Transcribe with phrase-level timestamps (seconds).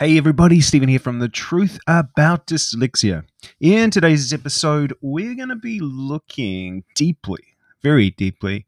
[0.00, 3.22] Hey everybody, Stephen here from The Truth About Dyslexia.
[3.60, 7.44] In today's episode, we're going to be looking deeply,
[7.80, 8.66] very deeply,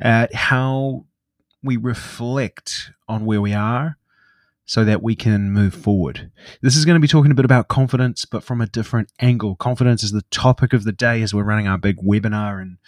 [0.00, 1.04] at how
[1.62, 3.98] we reflect on where we are
[4.64, 6.32] so that we can move forward.
[6.62, 9.56] This is going to be talking a bit about confidence, but from a different angle.
[9.56, 12.78] Confidence is the topic of the day as we're running our big webinar and,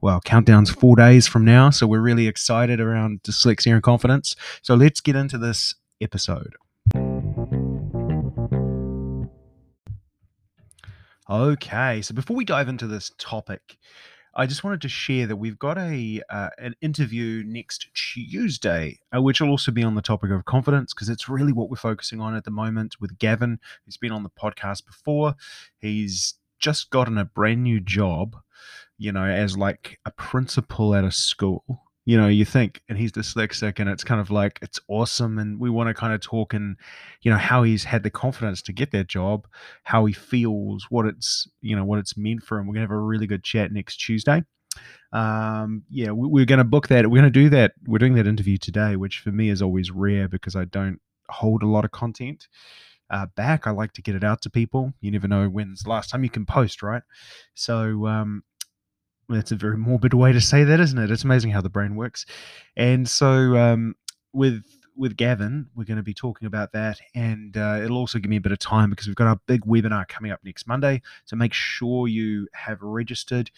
[0.00, 1.68] well, countdown's four days from now.
[1.68, 4.34] So we're really excited around dyslexia and confidence.
[4.62, 6.54] So let's get into this episode.
[11.28, 13.78] Okay, so before we dive into this topic,
[14.34, 19.22] I just wanted to share that we've got a uh, an interview next Tuesday, uh,
[19.22, 22.20] which will also be on the topic of confidence because it's really what we're focusing
[22.20, 25.34] on at the moment with Gavin, who's been on the podcast before.
[25.78, 28.36] He's just gotten a brand new job,
[28.98, 33.12] you know, as like a principal at a school you know you think and he's
[33.12, 36.52] dyslexic and it's kind of like it's awesome and we want to kind of talk
[36.52, 36.76] and
[37.22, 39.46] you know how he's had the confidence to get that job
[39.84, 42.66] how he feels what it's you know what it's meant for him.
[42.66, 44.42] We're to have a really good chat next tuesday.
[45.12, 48.58] Um yeah we, are to book that we're to do that we're doing that interview
[48.58, 52.48] today which for me is always rare because i don't hold a lot of content
[53.10, 53.66] uh, back.
[53.66, 54.92] I like to get it out to people.
[55.00, 57.02] You never know when's the last time you can post right?
[57.54, 58.42] So um
[59.28, 61.10] that's a very morbid way to say that, isn't it?
[61.10, 62.26] It's amazing how the brain works.
[62.76, 63.94] And so, um,
[64.32, 64.62] with
[64.96, 68.36] with Gavin, we're going to be talking about that, and uh, it'll also give me
[68.36, 71.02] a bit of time because we've got our big webinar coming up next Monday.
[71.24, 73.50] So make sure you have registered.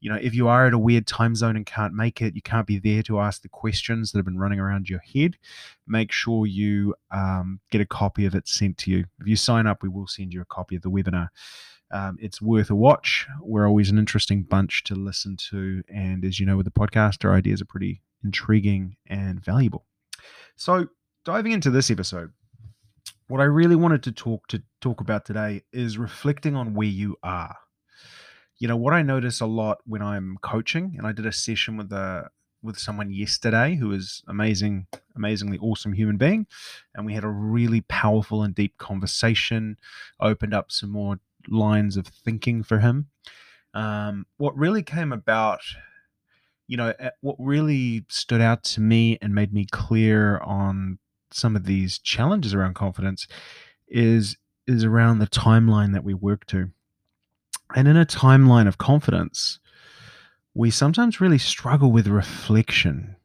[0.00, 2.42] You know, if you are at a weird time zone and can't make it, you
[2.42, 5.36] can't be there to ask the questions that have been running around your head.
[5.86, 9.04] Make sure you um, get a copy of it sent to you.
[9.20, 11.28] If you sign up, we will send you a copy of the webinar.
[11.90, 13.26] Um, it's worth a watch.
[13.40, 15.82] We're always an interesting bunch to listen to.
[15.88, 19.84] And as you know, with the podcast, our ideas are pretty intriguing and valuable.
[20.56, 20.88] So,
[21.24, 22.32] diving into this episode,
[23.28, 27.16] what I really wanted to talk to talk about today is reflecting on where you
[27.22, 27.56] are.
[28.58, 31.76] You know, what I notice a lot when I'm coaching, and I did a session
[31.76, 32.30] with a
[32.62, 34.86] with someone yesterday who is amazing,
[35.16, 36.46] amazingly awesome human being,
[36.94, 39.78] and we had a really powerful and deep conversation.
[40.20, 43.08] Opened up some more lines of thinking for him.
[43.74, 45.60] Um, what really came about,
[46.66, 50.98] you know, eh, what really stood out to me and made me clear on
[51.30, 53.26] some of these challenges around confidence
[53.88, 54.36] is
[54.66, 56.70] is around the timeline that we work to.
[57.74, 59.58] And in a timeline of confidence,
[60.54, 63.16] we sometimes really struggle with reflection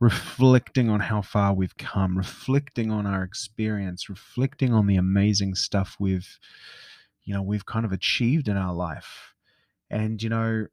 [0.00, 5.96] reflecting on how far we've come, reflecting on our experience, reflecting on the amazing stuff
[5.98, 6.38] we've
[7.24, 9.34] you know we've kind of achieved in our life
[9.90, 10.66] and you know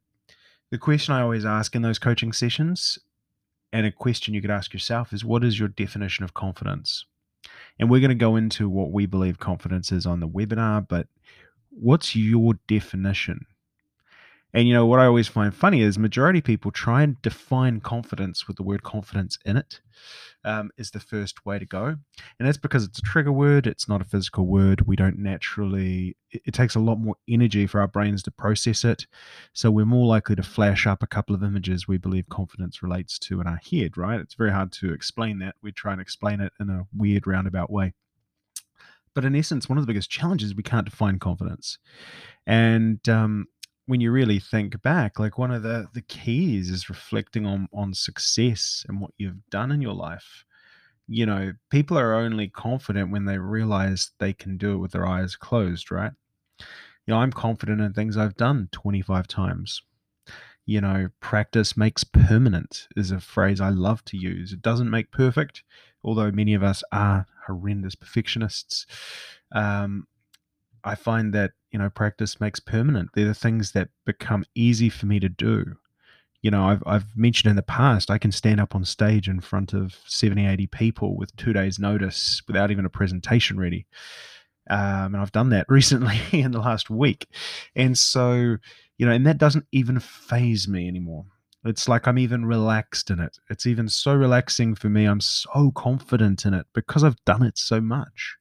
[0.72, 2.98] the question i always ask in those coaching sessions
[3.72, 7.06] and a question you could ask yourself is what is your definition of confidence?
[7.78, 11.08] And we're going to go into what we believe confidence is on the webinar but
[11.70, 13.46] what's your definition
[14.54, 18.46] and you know what I always find funny is majority people try and define confidence
[18.46, 19.80] with the word confidence in it
[20.44, 23.66] um, is the first way to go, and that's because it's a trigger word.
[23.66, 24.82] It's not a physical word.
[24.86, 26.16] We don't naturally.
[26.30, 29.06] It, it takes a lot more energy for our brains to process it,
[29.52, 33.18] so we're more likely to flash up a couple of images we believe confidence relates
[33.20, 33.96] to in our head.
[33.96, 34.20] Right?
[34.20, 35.54] It's very hard to explain that.
[35.62, 37.94] We try and explain it in a weird roundabout way.
[39.14, 41.78] But in essence, one of the biggest challenges we can't define confidence,
[42.46, 43.46] and um,
[43.86, 47.94] when you really think back, like one of the the keys is reflecting on on
[47.94, 50.44] success and what you've done in your life.
[51.08, 55.06] You know, people are only confident when they realize they can do it with their
[55.06, 56.12] eyes closed, right?
[57.06, 59.82] You know, I'm confident in things I've done 25 times.
[60.64, 64.52] You know, practice makes permanent is a phrase I love to use.
[64.52, 65.64] It doesn't make perfect,
[66.04, 68.86] although many of us are horrendous perfectionists.
[69.52, 70.06] Um,
[70.84, 73.10] I find that you know practice makes permanent.
[73.14, 75.76] They're the things that become easy for me to do.
[76.42, 79.40] You know, I've I've mentioned in the past I can stand up on stage in
[79.40, 83.86] front of 70, 80 people with two days' notice without even a presentation ready.
[84.70, 87.26] Um, and I've done that recently in the last week.
[87.74, 88.56] And so,
[88.98, 91.26] you know, and that doesn't even faze me anymore.
[91.64, 93.38] It's like I'm even relaxed in it.
[93.48, 95.04] It's even so relaxing for me.
[95.04, 98.36] I'm so confident in it because I've done it so much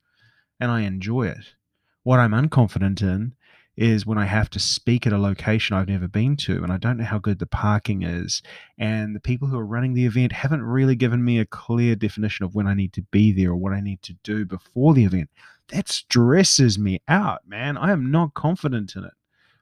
[0.59, 1.53] and I enjoy it.
[2.03, 3.33] What I'm unconfident in
[3.77, 6.77] is when I have to speak at a location I've never been to and I
[6.77, 8.41] don't know how good the parking is.
[8.77, 12.43] And the people who are running the event haven't really given me a clear definition
[12.43, 15.05] of when I need to be there or what I need to do before the
[15.05, 15.29] event.
[15.69, 17.77] That stresses me out, man.
[17.77, 19.13] I am not confident in it.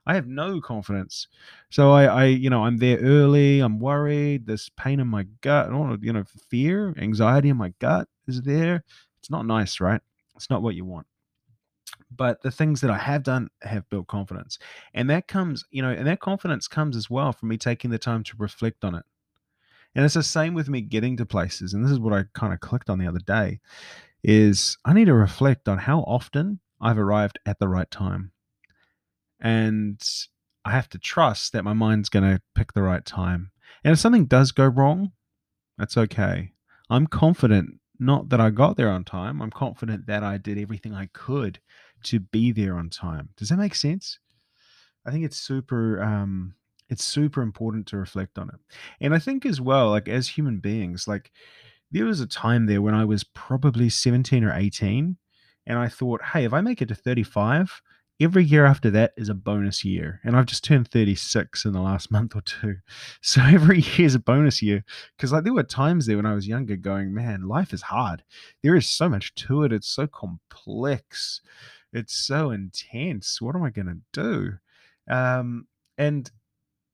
[0.08, 1.28] I have no confidence.
[1.70, 3.60] So I, I, you know, I'm there early.
[3.60, 4.48] I'm worried.
[4.48, 5.70] There's pain in my gut.
[6.02, 8.84] You know, fear, anxiety in my gut is there.
[9.20, 10.02] It's not nice, right?
[10.36, 11.06] It's not what you want.
[12.16, 14.58] But the things that I have done have built confidence.
[14.94, 18.00] And that comes, you know, and that confidence comes as well from me taking the
[18.00, 19.06] time to reflect on it.
[19.96, 21.74] And it's the same with me getting to places.
[21.74, 23.60] And this is what I kind of clicked on the other day
[24.24, 28.32] is I need to reflect on how often I've arrived at the right time.
[29.40, 30.02] And
[30.66, 33.52] I have to trust that my mind's going to pick the right time.
[33.84, 35.14] And if something does go wrong,
[35.78, 36.52] that's okay.
[36.90, 39.42] I'm confident not that I got there on time.
[39.42, 41.60] I'm confident that I did everything I could
[42.04, 43.30] to be there on time.
[43.38, 44.20] Does that make sense?
[45.06, 46.56] I think it's super um
[46.90, 48.60] it's super important to reflect on it.
[49.00, 51.32] And I think as well like as human beings like
[51.92, 55.18] there was a time there when I was probably 17 or 18
[55.66, 57.82] and I thought, "Hey, if I make it to 35,
[58.20, 60.20] every year after that is a bonus year.
[60.24, 62.78] And I've just turned 36 in the last month or two.
[63.22, 64.84] So every year is a bonus year.
[65.16, 68.24] Because like there were times there when I was younger going, man, life is hard.
[68.62, 69.74] There is so much to it.
[69.74, 71.42] It's so complex.
[71.94, 73.42] It's so intense.
[73.42, 74.58] What am I gonna do?
[75.10, 76.30] Um, and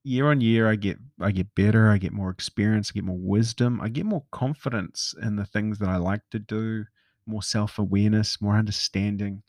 [0.04, 3.18] year on year I get I get better, I get more experience, I get more
[3.20, 6.86] wisdom, I get more confidence in the things that I like to do,
[7.26, 9.44] more self-awareness, more understanding.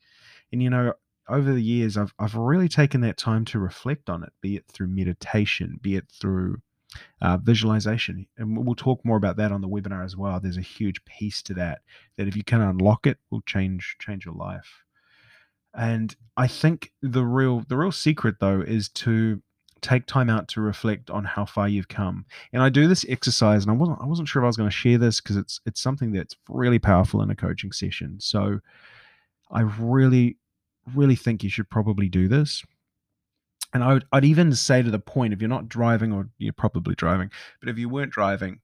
[0.52, 0.94] And you know,
[1.28, 4.66] over the years, I've I've really taken that time to reflect on it, be it
[4.68, 6.58] through meditation, be it through
[7.22, 10.40] uh, visualization, and we'll talk more about that on the webinar as well.
[10.40, 11.82] There's a huge piece to that
[12.16, 14.85] that if you can unlock it, will change change your life.
[15.76, 19.42] And I think the real the real secret though is to
[19.82, 22.24] take time out to reflect on how far you've come.
[22.52, 24.70] And I do this exercise, and I wasn't I wasn't sure if I was going
[24.70, 28.16] to share this because it's it's something that's really powerful in a coaching session.
[28.20, 28.60] So
[29.50, 30.38] I really
[30.94, 32.64] really think you should probably do this.
[33.74, 36.52] And I would, I'd even say to the point if you're not driving, or you're
[36.52, 37.30] probably driving,
[37.60, 38.60] but if you weren't driving,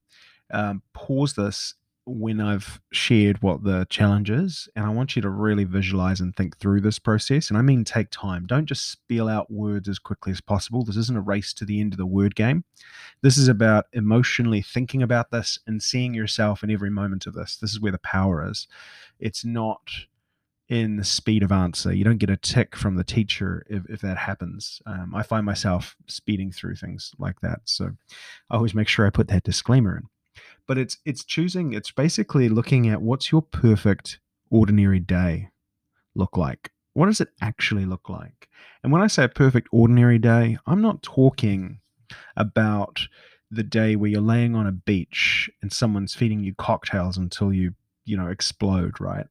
[0.53, 4.69] um, pause this when I've shared what the challenge is.
[4.75, 7.49] And I want you to really visualize and think through this process.
[7.49, 8.47] And I mean, take time.
[8.47, 10.85] Don't just spiel out words as quickly as possible.
[10.85, 12.65] This isn't a race to the end of the word game.
[13.23, 17.57] This is about emotionally thinking about this and seeing yourself in every moment of this.
[17.57, 18.67] This is where the power is.
[19.21, 19.91] It's not
[20.69, 21.93] in the speed of answer.
[21.93, 24.81] You don't get a tick from the teacher if, if that happens.
[24.87, 27.61] Um, I find myself speeding through things like that.
[27.65, 27.91] So
[28.51, 30.05] I always make sure I put that disclaimer in.
[30.67, 34.21] But it's it's choosing, it's basically looking at what's your perfect
[34.51, 35.51] ordinary day
[36.15, 36.71] look like?
[36.95, 38.49] What does it actually look like?
[38.83, 41.81] And when I say a perfect ordinary day, I'm not talking
[42.37, 43.01] about
[43.51, 47.75] the day where you're laying on a beach and someone's feeding you cocktails until you
[48.05, 49.27] you know explode right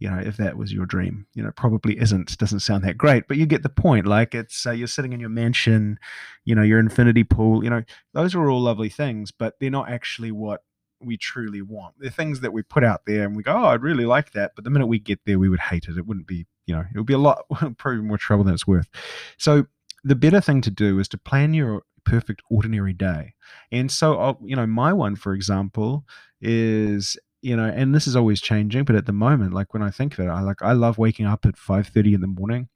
[0.00, 3.28] you know if that was your dream you know probably isn't doesn't sound that great
[3.28, 5.98] but you get the point like it's uh, you're sitting in your mansion
[6.44, 7.82] you know your infinity pool you know
[8.14, 10.62] those are all lovely things but they're not actually what
[11.00, 13.82] we truly want they're things that we put out there and we go oh i'd
[13.82, 16.26] really like that but the minute we get there we would hate it it wouldn't
[16.26, 17.44] be you know it would be a lot
[17.78, 18.88] probably more trouble than it's worth
[19.36, 19.66] so
[20.04, 23.34] the better thing to do is to plan your perfect ordinary day
[23.70, 26.04] and so I'll, you know my one for example
[26.40, 29.90] is you know, and this is always changing, but at the moment, like when I
[29.90, 32.68] think of it, I like I love waking up at five thirty in the morning.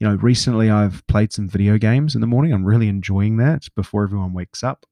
[0.00, 2.52] You know, recently I've played some video games in the morning.
[2.52, 4.86] I'm really enjoying that before everyone wakes up.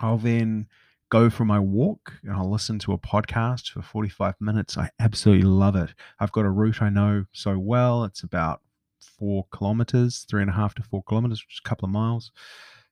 [0.00, 0.66] I'll then
[1.12, 4.78] go for my walk and I'll listen to a podcast for 45 minutes.
[4.78, 5.90] I absolutely love it.
[6.18, 8.04] I've got a route I know so well.
[8.04, 8.62] It's about
[8.98, 12.32] four kilometers, three and a half to four kilometers, just a couple of miles.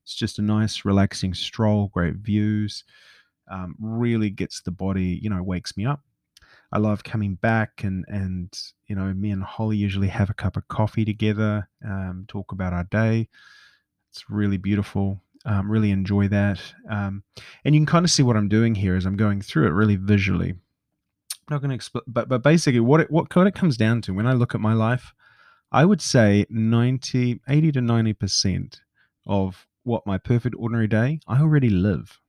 [0.02, 2.84] It's just a nice, relaxing stroll, great views
[3.50, 6.00] um, really gets the body, you know, wakes me up.
[6.72, 8.56] I love coming back and and
[8.86, 12.74] you know me and Holly usually have a cup of coffee together, um, talk about
[12.74, 13.28] our day.
[14.12, 15.20] It's really beautiful.
[15.46, 17.22] Um, really enjoy that, um,
[17.64, 19.72] and you can kind of see what I'm doing here as I'm going through it
[19.72, 20.50] really visually.
[20.50, 24.02] I'm not going to explain, but but basically what it what kind of comes down
[24.02, 25.14] to when I look at my life,
[25.72, 28.80] I would say 90, 80 to 90 percent
[29.26, 32.20] of what my perfect ordinary day I already live.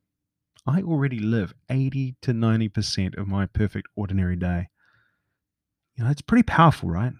[0.65, 4.69] I already live 80 to 90% of my perfect ordinary day.
[5.95, 7.13] You know, it's pretty powerful, right?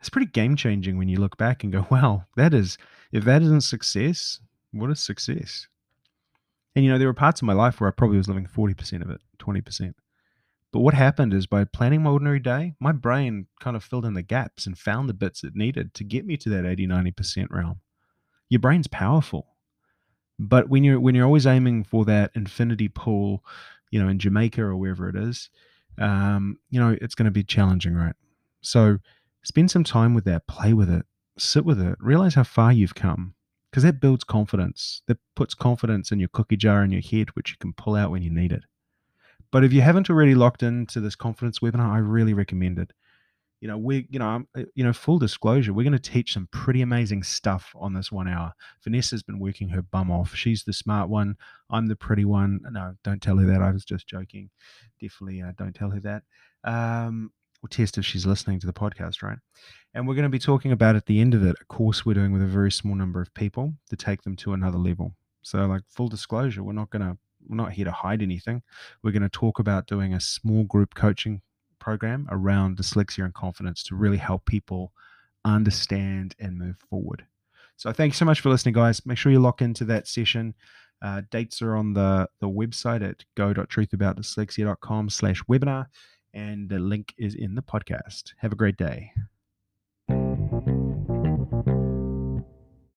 [0.00, 2.76] It's pretty game changing when you look back and go, wow, that is,
[3.12, 4.40] if that isn't success,
[4.80, 5.68] what is success?
[6.74, 9.02] And, you know, there were parts of my life where I probably was living 40%
[9.02, 9.94] of it, 20%.
[10.72, 14.14] But what happened is by planning my ordinary day, my brain kind of filled in
[14.14, 17.46] the gaps and found the bits it needed to get me to that 80, 90%
[17.50, 17.80] realm.
[18.48, 19.46] Your brain's powerful.
[20.36, 23.44] But when you're when you're always aiming for that infinity pool,
[23.92, 25.48] you know, in Jamaica or wherever it is,
[25.98, 28.16] um, you know, it's going to be challenging, right?
[28.60, 28.98] So
[29.44, 31.06] spend some time with that, play with it,
[31.38, 33.33] sit with it, realize how far you've come,
[33.74, 35.02] because that builds confidence.
[35.08, 38.12] That puts confidence in your cookie jar in your head, which you can pull out
[38.12, 38.62] when you need it.
[39.50, 42.92] but if you haven't already locked into this confidence webinar, I really recommend it.
[43.60, 46.34] You know, we, you know, I'm, uh, you know, full disclosure, we're going to teach
[46.34, 48.52] some pretty amazing stuff on this one hour.
[48.84, 50.36] Vanessa's been working her bum off.
[50.36, 51.34] She's the smart one.
[51.68, 52.60] I'm the pretty one.
[52.70, 53.60] No, don't tell her that.
[53.60, 54.50] I was just joking.
[55.00, 56.22] Definitely uh, don't tell her that.
[56.62, 57.32] Um,
[57.68, 59.38] test if she's listening to the podcast, right?
[59.94, 62.14] And we're going to be talking about at the end of it a course we're
[62.14, 65.14] doing with a very small number of people to take them to another level.
[65.42, 67.16] So, like full disclosure, we're not going to
[67.48, 68.62] we're not here to hide anything.
[69.02, 71.42] We're going to talk about doing a small group coaching
[71.78, 74.92] program around dyslexia and confidence to really help people
[75.44, 77.26] understand and move forward.
[77.76, 79.04] So thank you so much for listening, guys.
[79.04, 80.54] Make sure you lock into that session.
[81.02, 85.86] Uh, dates are on the, the website at go.truthaboutdyslexia.com slash webinar,
[86.34, 88.34] and the link is in the podcast.
[88.38, 89.12] Have a great day.